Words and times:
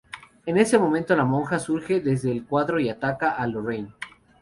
En 0.47 0.57
ese 0.57 0.79
momento, 0.79 1.15
la 1.15 1.25
monja 1.25 1.59
surge 1.59 1.99
desde 1.99 2.31
el 2.31 2.43
cuadro 2.43 2.79
y 2.79 2.89
ataca 2.89 3.33
a 3.35 3.45
Lorraine. 3.45 3.93